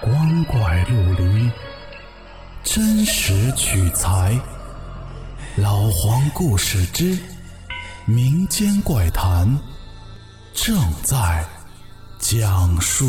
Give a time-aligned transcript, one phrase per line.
[0.00, 1.50] 光怪陆离，
[2.62, 4.40] 真实取材。
[5.56, 7.18] 老黄故事之
[8.06, 9.58] 民间怪谈
[10.54, 11.44] 正在
[12.20, 13.04] 讲述。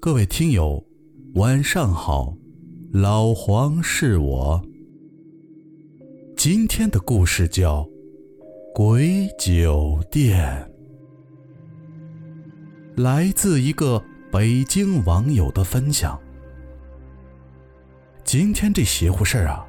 [0.00, 0.82] 各位听友，
[1.34, 2.34] 晚上好，
[2.90, 4.64] 老黄是我。
[6.38, 7.82] 今天的故事叫
[8.74, 10.66] 《鬼酒店》。
[12.98, 16.18] 来自一个北京网友的分享。
[18.24, 19.64] 今天这邪乎事儿啊，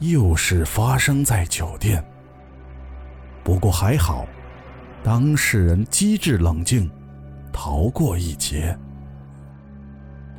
[0.00, 2.04] 又是发生在酒店。
[3.44, 4.26] 不过还好，
[5.00, 6.90] 当事人机智冷静，
[7.52, 8.76] 逃过一劫。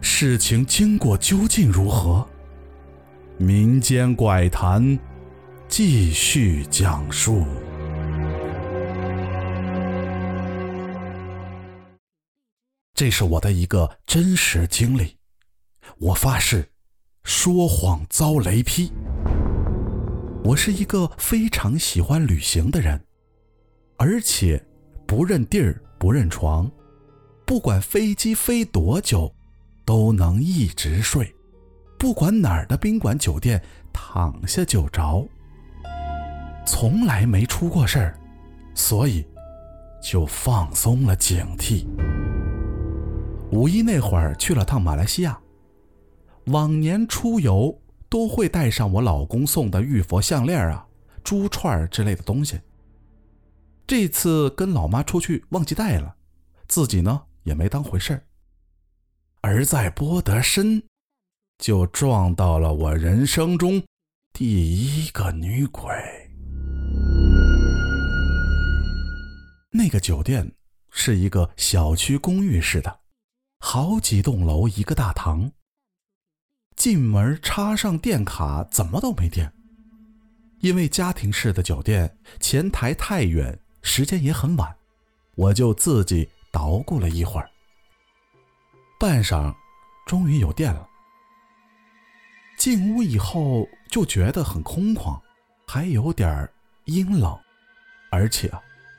[0.01, 2.27] 事情经过究竟如何？
[3.37, 4.99] 民间怪谈
[5.69, 7.45] 继续讲述。
[12.95, 15.17] 这是我的一个真实经历，
[15.97, 16.71] 我发誓，
[17.25, 18.89] 说谎遭雷劈。
[20.45, 22.97] 我是一个非常喜欢旅行的人，
[23.97, 24.65] 而且
[25.05, 26.71] 不认地儿不认床，
[27.45, 29.29] 不管飞机飞多久，
[29.83, 31.35] 都能一直睡，
[31.99, 35.27] 不管哪儿的宾馆酒店，躺下就着，
[36.65, 38.17] 从来没出过事儿，
[38.73, 39.27] 所以
[40.01, 41.85] 就放松了警惕。
[43.51, 45.39] 五一那会儿去了趟马来西亚，
[46.47, 47.79] 往年出游
[48.09, 50.85] 都会带上我老公送的玉佛项链啊、
[51.23, 52.59] 珠串之类的东西。
[53.87, 56.15] 这次跟老妈出去忘记带了，
[56.67, 58.23] 自己呢也没当回事儿。
[59.41, 60.81] 而在波德申，
[61.59, 63.81] 就撞到了我人生中
[64.33, 65.93] 第一个女鬼。
[69.71, 70.51] 那个酒店
[70.89, 72.99] 是一个小区公寓式的。
[73.67, 75.51] 好几栋楼一个大堂。
[76.75, 79.51] 进门插上电卡，怎么都没电。
[80.59, 84.77] 因为家庭式的酒店前台太远，时间也很晚，
[85.33, 87.49] 我就自己捣鼓了一会儿。
[88.99, 89.51] 半晌，
[90.05, 90.87] 终于有电了。
[92.59, 95.19] 进屋以后就觉得很空旷，
[95.65, 96.47] 还有点
[96.83, 97.35] 阴冷，
[98.11, 98.47] 而且，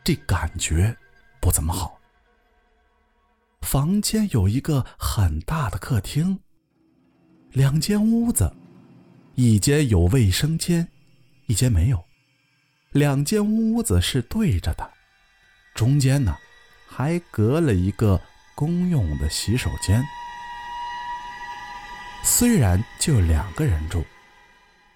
[0.02, 0.94] 这感觉
[1.40, 1.95] 不怎么好。
[3.66, 6.38] 房间有一个很大的客厅，
[7.50, 8.54] 两间屋子，
[9.34, 10.86] 一间有卫生间，
[11.48, 12.00] 一间没有。
[12.92, 14.88] 两间屋子是对着的，
[15.74, 16.36] 中间呢
[16.86, 18.20] 还隔了一个
[18.54, 20.00] 公用的洗手间。
[22.22, 24.04] 虽然就两个人住，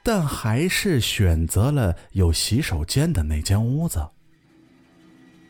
[0.04, 4.08] 但还是选择了有洗手间的那间屋子。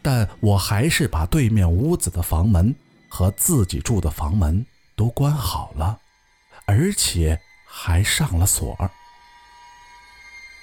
[0.00, 2.74] 但我还是把对面屋子的房门。
[3.10, 4.64] 和自己住的房门
[4.96, 6.00] 都关好了，
[6.64, 8.90] 而且还上了锁。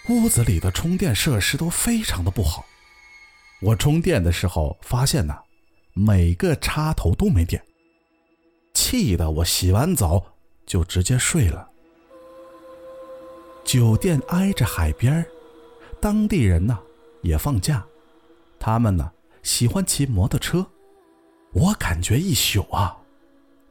[0.09, 2.65] 屋子里的充电设施都非常的不好。
[3.59, 5.37] 我充电的时候发现呢，
[5.93, 7.61] 每个插头都没电，
[8.73, 10.23] 气得我洗完澡
[10.65, 11.69] 就直接睡了。
[13.65, 15.25] 酒店挨着海边，
[15.99, 16.79] 当地人呢
[17.21, 17.85] 也放假，
[18.57, 19.11] 他们呢
[19.43, 20.65] 喜欢骑摩托车。
[21.59, 22.95] 我感觉一宿啊，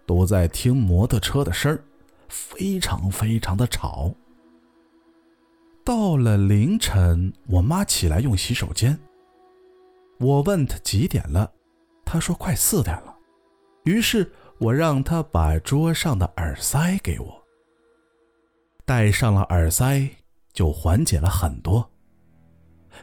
[0.06, 1.80] 都在听摩托车的声儿，
[2.28, 4.12] 非常非常的吵。
[5.84, 8.98] 到了凌晨，我妈起来用洗手间。
[10.18, 11.52] 我问她几点了，
[12.04, 13.16] 她说快四点了。
[13.84, 17.40] 于是我让她把桌上的耳塞给我。
[18.84, 20.10] 戴上了耳塞，
[20.52, 21.88] 就缓解了很多。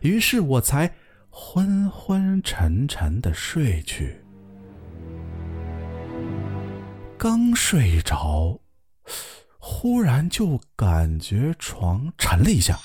[0.01, 0.94] 于是我才
[1.29, 4.22] 昏昏沉沉的睡去。
[7.23, 8.59] 刚睡着，
[9.57, 12.78] 忽然就感觉床沉了一下。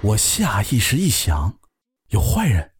[0.00, 1.54] 我下意识一想，
[2.08, 2.72] 有坏人。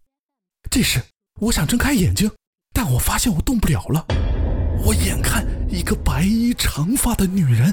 [0.68, 1.00] 这时，
[1.38, 2.28] 我想睁开眼睛，
[2.74, 4.04] 但我发现我动不了了。
[4.84, 7.72] 我眼看一个白衣长发的女人，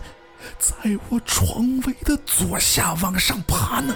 [0.59, 0.75] 在
[1.09, 3.95] 我床围的左下往上爬呢。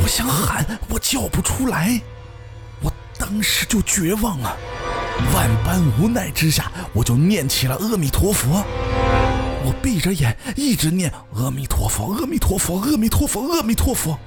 [0.00, 2.00] 我想喊，我叫不出来。
[2.82, 4.56] 我当时就绝望了。
[5.34, 8.64] 万般无奈之下，我就念起了阿弥陀佛。
[9.64, 14.18] 我闭着眼，一直念阿弥陀佛，阿弥陀佛，阿弥陀佛，阿弥陀佛。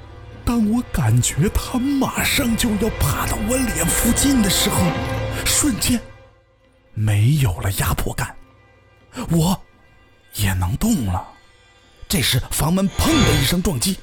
[0.44, 4.78] 当我感觉他马上就要爬到我脸附近的时候，
[5.46, 6.00] 瞬间
[6.94, 8.36] 没有了压迫感，
[9.30, 9.60] 我
[10.36, 11.26] 也能动了。
[12.08, 13.98] 这时，房门砰的一声撞击，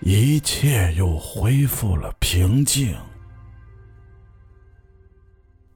[0.00, 2.94] 一切又恢复了平静。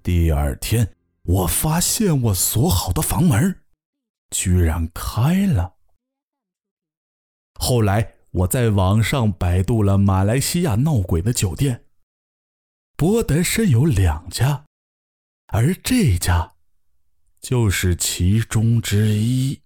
[0.03, 3.63] 第二天，我发现我锁好的房门
[4.31, 5.77] 居然开了。
[7.55, 11.85] 后来我在网上百度了马来西亚闹鬼的酒店，
[12.97, 14.65] 博德深有两家，
[15.47, 16.55] 而这家
[17.41, 19.61] 就是其中之一。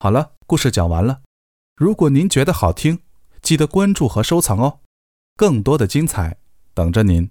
[0.00, 1.22] 好了，故事讲完了。
[1.78, 2.98] 如果您觉得好听，
[3.40, 4.80] 记得关注和收藏哦，
[5.36, 6.36] 更多的精彩
[6.74, 7.30] 等着您。